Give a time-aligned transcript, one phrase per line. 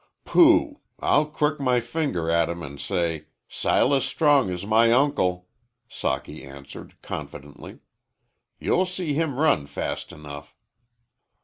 [0.25, 0.79] "Pooh!
[0.99, 5.47] I'll crook my finger to him an' say, 'Sile Strong is my uncle,'"
[5.87, 7.81] Socky answered, confidently.
[8.57, 10.55] "You'll see him run fast enough."